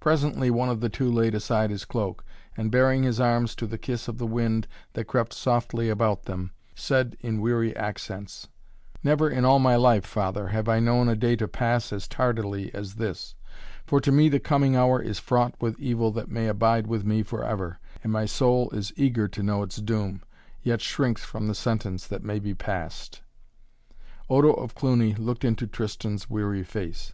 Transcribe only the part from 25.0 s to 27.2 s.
looked into Tristan's weary face.